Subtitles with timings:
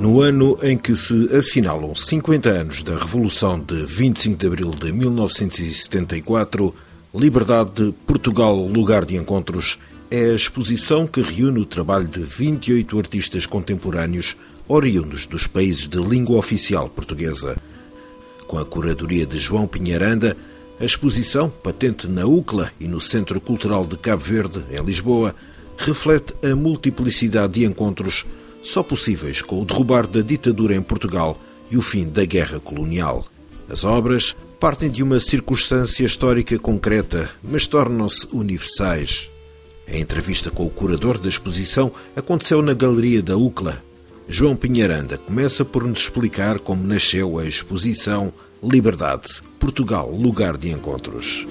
[0.00, 4.90] No ano em que se assinalam 50 anos da Revolução de 25 de Abril de
[4.90, 6.74] 1974,
[7.14, 9.78] Liberdade, Portugal, Lugar de Encontros
[10.10, 15.98] é a exposição que reúne o trabalho de 28 artistas contemporâneos oriundos dos países de
[15.98, 17.58] língua oficial portuguesa.
[18.46, 20.34] Com a curadoria de João Pinheiranda,
[20.80, 25.34] a exposição, patente na UCLA e no Centro Cultural de Cabo Verde, em Lisboa,
[25.76, 28.24] reflete a multiplicidade de encontros
[28.62, 31.38] só possíveis com o derrubar da ditadura em Portugal
[31.70, 33.26] e o fim da guerra colonial.
[33.68, 39.30] As obras partem de uma circunstância histórica concreta, mas tornam-se universais.
[39.88, 43.82] A entrevista com o curador da exposição aconteceu na Galeria da UCLA.
[44.28, 48.32] João Pinheiranda começa por nos explicar como nasceu a exposição
[48.62, 51.46] Liberdade, Portugal, lugar de encontros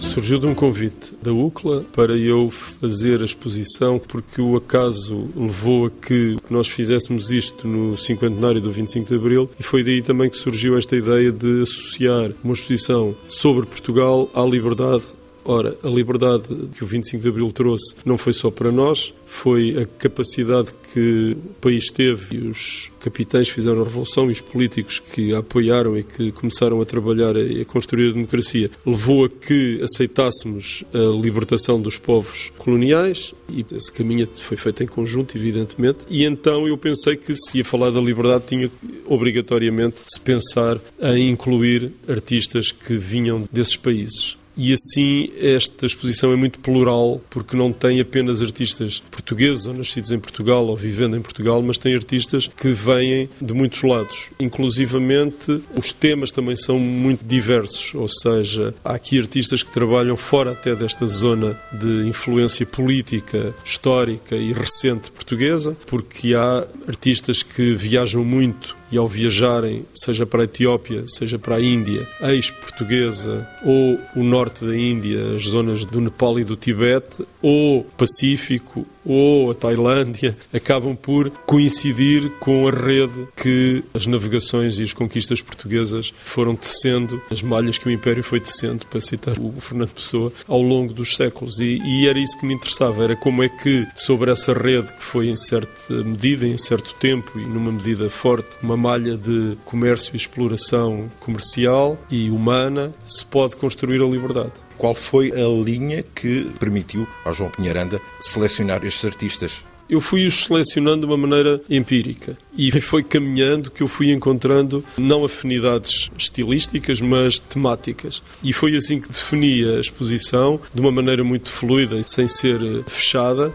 [0.00, 5.86] surgiu de um convite da UCLA para eu fazer a exposição, porque o acaso levou
[5.86, 10.30] a que nós fizéssemos isto no cinquentenário do 25 de Abril e foi daí também
[10.30, 15.04] que surgiu esta ideia de associar uma exposição sobre Portugal à liberdade
[15.48, 16.42] Ora, a liberdade
[16.74, 21.36] que o 25 de Abril trouxe não foi só para nós, foi a capacidade que
[21.36, 25.96] o país teve e os capitães fizeram a revolução e os políticos que a apoiaram
[25.96, 31.16] e que começaram a trabalhar e a construir a democracia levou a que aceitássemos a
[31.16, 35.98] libertação dos povos coloniais e esse caminho foi feito em conjunto, evidentemente.
[36.08, 38.70] E então eu pensei que se ia falar da liberdade tinha
[39.06, 44.36] obrigatoriamente se pensar em incluir artistas que vinham desses países.
[44.56, 50.12] E assim esta exposição é muito plural, porque não tem apenas artistas portugueses ou nascidos
[50.12, 54.30] em Portugal ou vivendo em Portugal, mas tem artistas que vêm de muitos lados.
[54.40, 60.52] Inclusivamente, os temas também são muito diversos, ou seja, há aqui artistas que trabalham fora
[60.52, 68.24] até desta zona de influência política, histórica e recente portuguesa, porque há artistas que viajam
[68.24, 74.22] muito e ao viajarem, seja para a Etiópia, seja para a Índia, ex-portuguesa, ou o
[74.22, 80.36] norte da Índia, as zonas do Nepal e do Tibete, ou Pacífico, ou a Tailândia,
[80.52, 87.22] acabam por coincidir com a rede que as navegações e as conquistas portuguesas foram tecendo,
[87.30, 91.14] as malhas que o Império foi tecendo, para citar o Fernando Pessoa, ao longo dos
[91.14, 91.60] séculos.
[91.60, 95.02] E, e era isso que me interessava, era como é que, sobre essa rede que
[95.02, 100.14] foi em certa medida, em certo tempo e numa medida forte, uma malha de comércio
[100.14, 104.52] e exploração comercial e humana, se pode construir a liberdade.
[104.76, 109.62] Qual foi a linha que permitiu ao João Pinheiranda selecionar estes artistas?
[109.88, 115.24] Eu fui-os selecionando de uma maneira empírica e foi caminhando que eu fui encontrando não
[115.24, 118.20] afinidades estilísticas, mas temáticas.
[118.42, 122.58] E foi assim que defini a exposição de uma maneira muito fluida, sem ser
[122.88, 123.52] fechada,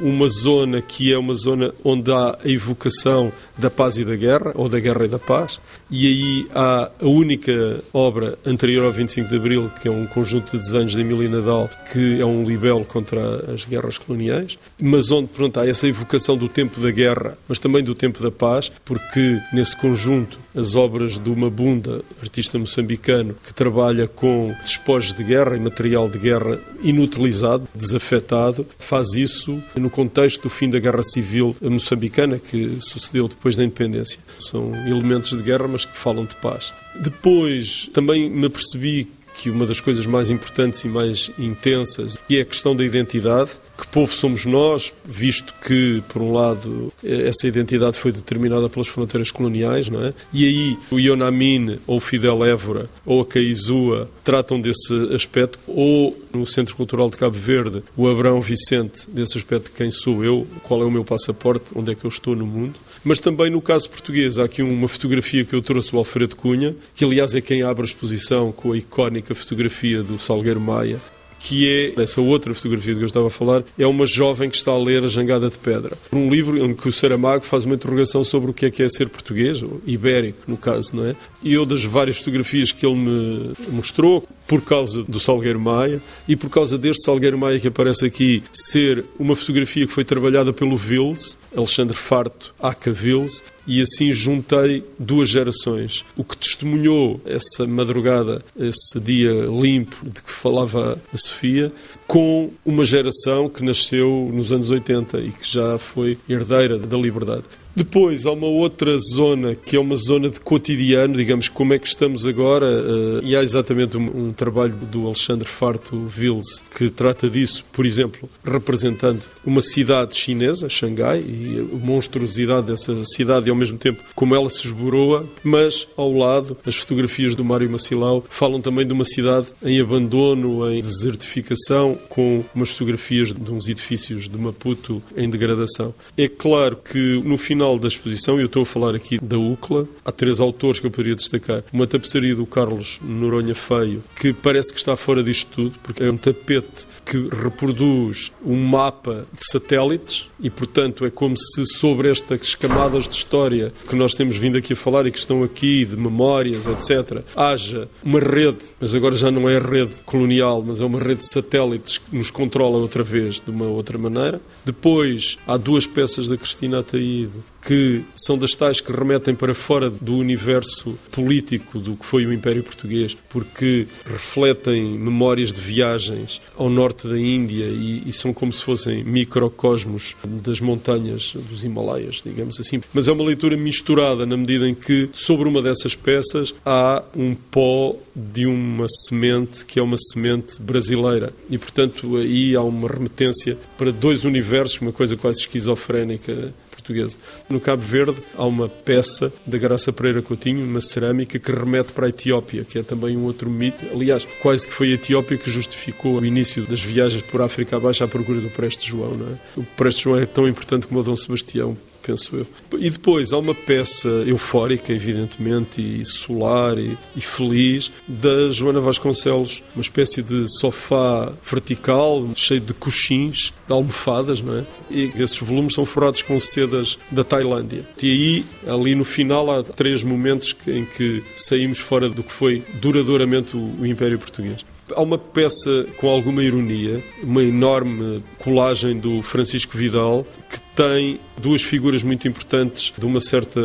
[0.00, 4.52] uma zona que é uma zona onde há a evocação da paz e da guerra,
[4.54, 5.60] ou da guerra e da paz,
[5.90, 10.56] e aí há a única obra anterior ao 25 de Abril, que é um conjunto
[10.56, 15.28] de desenhos de Emília Nadal, que é um libelo contra as guerras coloniais, mas onde
[15.28, 19.40] pronto, há essa evocação do tempo da guerra, mas também do tempo da paz, porque
[19.52, 25.60] nesse conjunto as obras do Mabunda, artista moçambicano, que trabalha com despojos de guerra e
[25.60, 32.38] material de guerra inutilizado, desafetado, faz isso no contexto do fim da Guerra Civil moçambicana,
[32.38, 34.18] que sucedeu depois da independência.
[34.40, 36.72] São elementos de guerra, que falam de paz.
[36.94, 42.44] Depois também me apercebi que uma das coisas mais importantes e mais intensas é a
[42.44, 43.50] questão da identidade.
[43.76, 49.30] Que povo somos nós, visto que, por um lado, essa identidade foi determinada pelas fronteiras
[49.30, 50.14] coloniais, não é?
[50.32, 56.18] E aí o Ionamin, ou o Fidel Évora, ou a Caizua tratam desse aspecto, ou
[56.32, 60.46] no Centro Cultural de Cabo Verde, o Abrão Vicente, desse aspecto de quem sou eu,
[60.62, 62.76] qual é o meu passaporte, onde é que eu estou no mundo.
[63.06, 66.74] Mas também no caso português, há aqui uma fotografia que eu trouxe do Alfredo Cunha,
[66.92, 71.00] que aliás é quem abre a exposição com a icónica fotografia do Salgueiro Maia,
[71.38, 74.56] que é, essa outra fotografia de que eu estava a falar, é uma jovem que
[74.56, 75.96] está a ler A Jangada de Pedra.
[76.12, 78.88] Um livro em que o Saramago faz uma interrogação sobre o que é que é
[78.88, 81.14] ser português, ou ibérico, no caso, não é?
[81.44, 86.36] E eu, das várias fotografias que ele me mostrou, por causa do Salgueiro Maia e
[86.36, 90.76] por causa deste Salgueiro Maia que aparece aqui ser uma fotografia que foi trabalhada pelo
[90.76, 96.04] Vils, Alexandre Farto, Aca Vils, e assim juntei duas gerações.
[96.16, 101.72] O que testemunhou essa madrugada, esse dia limpo de que falava a Sofia,
[102.06, 107.44] com uma geração que nasceu nos anos 80 e que já foi herdeira da liberdade.
[107.76, 111.86] Depois há uma outra zona que é uma zona de cotidiano, digamos, como é que
[111.86, 117.28] estamos agora, uh, e há exatamente um, um, trabalho do Alexandre Farto Vils que trata
[117.28, 123.56] disso, por exemplo, representando uma cidade chinesa, Xangai, e a monstruosidade dessa cidade e ao
[123.56, 128.58] mesmo tempo como ela se esboroa, mas ao lado as fotografias do Mário Macilau falam
[128.58, 134.38] também de uma cidade em abandono, em desertificação, com umas fotografias de uns edifícios de
[134.38, 135.92] Maputo em degradação.
[136.16, 139.88] É claro que no final da exposição, e eu estou a falar aqui da UCLA,
[140.04, 141.64] há três autores que eu poderia destacar.
[141.72, 146.10] Uma tapeçaria do Carlos Noronha Feio, que parece que está fora disto tudo, porque é
[146.10, 152.54] um tapete que reproduz um mapa de satélites e, portanto, é como se sobre estas
[152.54, 155.96] camadas de história que nós temos vindo aqui a falar e que estão aqui, de
[155.96, 161.00] memórias, etc., haja uma rede, mas agora já não é rede colonial, mas é uma
[161.00, 164.40] rede de satélites que nos controla outra vez de uma outra maneira.
[164.64, 167.32] Depois, há duas peças da Cristina Ataíde
[167.66, 172.32] que são das tais que remetem para fora do universo político do que foi o
[172.32, 178.52] Império Português, porque refletem memórias de viagens ao norte da Índia e, e são como
[178.52, 182.80] se fossem microcosmos das montanhas dos Himalaias, digamos assim.
[182.94, 187.34] Mas é uma leitura misturada na medida em que sobre uma dessas peças há um
[187.34, 193.58] pó de uma semente que é uma semente brasileira e, portanto, aí há uma remetência
[193.76, 196.54] para dois universos, uma coisa quase esquizofrénica
[196.86, 197.16] portuguesa.
[197.48, 202.06] No Cabo Verde há uma peça da Graça Pereira Coutinho, uma cerâmica que remete para
[202.06, 203.84] a Etiópia, que é também um outro mito.
[203.92, 208.04] Aliás, quase que foi a Etiópia que justificou o início das viagens por África abaixo
[208.04, 209.12] à procura do Preste João.
[209.12, 209.60] É?
[209.60, 211.76] O Preste João é tão importante como o Dom Sebastião
[212.06, 212.46] penso eu.
[212.78, 219.62] E depois há uma peça eufórica, evidentemente, e solar e, e, feliz, da Joana Vasconcelos,
[219.74, 224.64] uma espécie de sofá vertical, cheio de coxins, de almofadas, não é?
[224.90, 227.84] E esses volumes são forrados com sedas da Tailândia.
[228.00, 232.62] E aí, ali no final, há três momentos em que saímos fora do que foi
[232.74, 234.64] duradouramente o, o Império Português.
[234.94, 241.62] Há uma peça com alguma ironia, uma enorme colagem do Francisco Vidal, que tem duas
[241.62, 243.60] figuras muito importantes de uma certa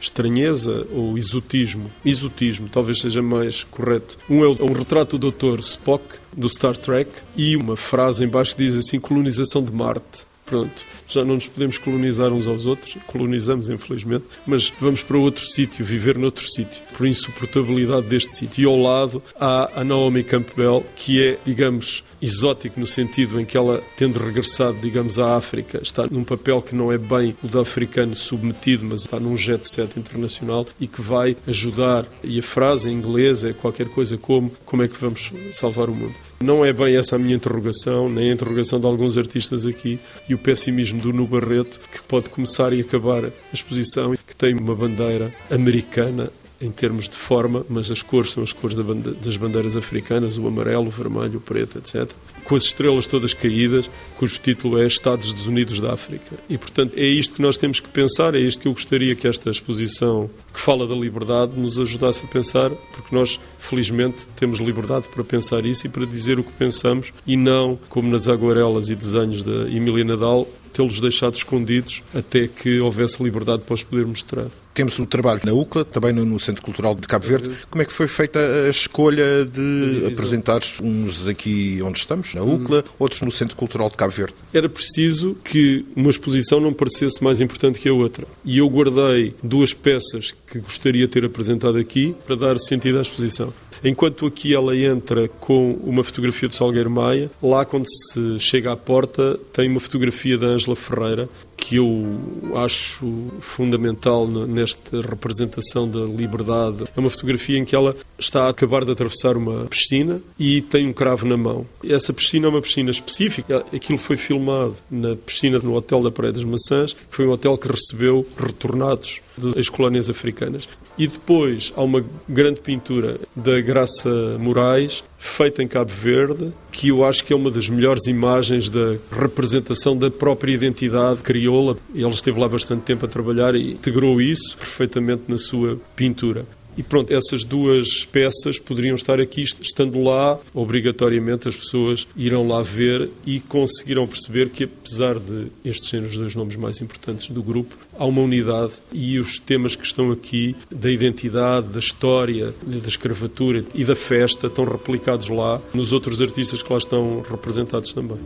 [0.00, 1.90] estranheza ou exotismo.
[2.04, 4.18] Exotismo, talvez seja mais correto.
[4.28, 5.60] Um é um retrato do Dr.
[5.60, 10.26] Spock, do Star Trek, e uma frase embaixo diz assim: colonização de Marte.
[10.46, 15.42] Pronto, já não nos podemos colonizar uns aos outros, colonizamos infelizmente, mas vamos para outro
[15.42, 18.62] sítio, viver noutro sítio, por insuportabilidade deste sítio.
[18.62, 23.56] E ao lado há a Naomi Campbell, que é, digamos, exótico no sentido em que
[23.56, 27.58] ela, tendo regressado, digamos, à África, está num papel que não é bem o do
[27.60, 32.06] africano submetido, mas está num jet set internacional e que vai ajudar.
[32.22, 35.94] E a frase em inglês é qualquer coisa como: como é que vamos salvar o
[35.94, 36.14] mundo?
[36.44, 39.98] Não é bem essa a minha interrogação, nem a interrogação de alguns artistas aqui,
[40.28, 44.54] e o pessimismo do Nu Barreto, que pode começar e acabar a exposição, que tem
[44.54, 46.30] uma bandeira americana
[46.60, 48.76] em termos de forma, mas as cores são as cores
[49.22, 52.10] das bandeiras africanas, o amarelo, o vermelho, o preto, etc.
[52.44, 56.36] Com as estrelas todas caídas, cujo título é Estados Desunidos da África.
[56.48, 59.26] E, portanto, é isto que nós temos que pensar, é isto que eu gostaria que
[59.26, 65.08] esta exposição que fala da liberdade nos ajudasse a pensar, porque nós, felizmente, temos liberdade
[65.08, 68.94] para pensar isso e para dizer o que pensamos e não, como nas aguarelas e
[68.94, 74.46] desenhos da Emília Nadal, tê-los deixado escondidos até que houvesse liberdade para os poder mostrar.
[74.74, 77.50] Temos o trabalho na UCLA, também no Centro Cultural de Cabo Verde.
[77.70, 82.84] Como é que foi feita a escolha de apresentar uns aqui onde estamos, na UCLA,
[82.98, 84.34] outros no Centro Cultural de Cabo Verde?
[84.52, 88.26] Era preciso que uma exposição não parecesse mais importante que a outra.
[88.44, 93.02] E eu guardei duas peças que gostaria de ter apresentado aqui para dar sentido à
[93.02, 93.52] exposição.
[93.82, 98.76] Enquanto aqui ela entra com uma fotografia de Salgueiro Maia, lá quando se chega à
[98.76, 102.18] porta tem uma fotografia da Ângela Ferreira, que eu
[102.56, 106.84] acho fundamental nesta representação da liberdade.
[106.96, 110.88] É uma fotografia em que ela está a acabar de atravessar uma piscina e tem
[110.88, 111.66] um cravo na mão.
[111.86, 113.64] Essa piscina é uma piscina específica.
[113.74, 117.56] Aquilo foi filmado na piscina no Hotel da Praia das Maçãs, que foi um hotel
[117.56, 120.68] que recebeu retornados das ex-colónias africanas.
[120.96, 127.04] E depois há uma grande pintura da Graça Moraes, feita em Cabo Verde, que eu
[127.04, 131.76] acho que é uma das melhores imagens da representação da própria identidade crioula.
[131.94, 136.44] Ele esteve lá bastante tempo a trabalhar e integrou isso perfeitamente na sua pintura.
[136.76, 142.62] E pronto, essas duas peças poderiam estar aqui, estando lá, obrigatoriamente as pessoas irão lá
[142.62, 147.42] ver e conseguirão perceber que, apesar de estes serem os dois nomes mais importantes do
[147.42, 152.88] grupo, há uma unidade e os temas que estão aqui, da identidade, da história, da
[152.88, 158.18] escravatura e da festa, estão replicados lá nos outros artistas que lá estão representados também.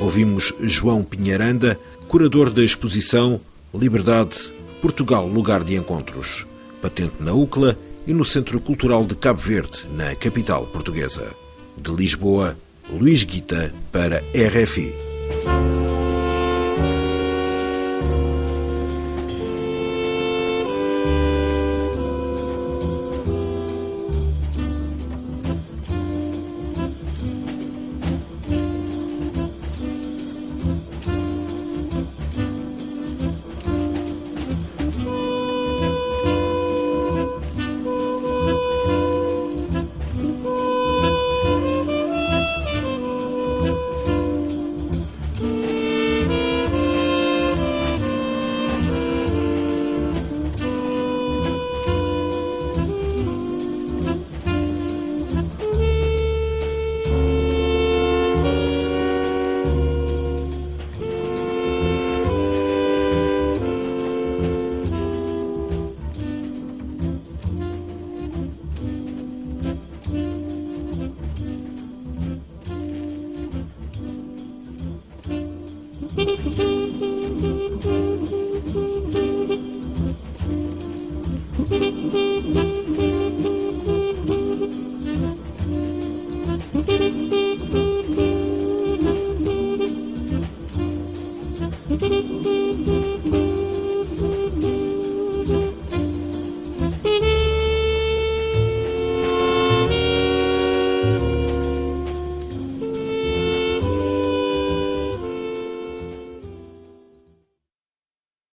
[0.00, 3.40] Ouvimos João Pinheiranda, curador da exposição
[3.72, 4.52] Liberdade,
[4.84, 6.46] Portugal, Lugar de Encontros,
[6.82, 7.74] patente na UCLA
[8.06, 11.34] e no Centro Cultural de Cabo Verde, na capital portuguesa.
[11.74, 12.54] De Lisboa,
[12.90, 15.13] Luís Guita para RFI.